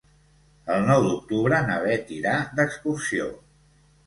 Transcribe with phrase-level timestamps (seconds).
[0.75, 3.31] El nou d'octubre na Beth irà d'excursió.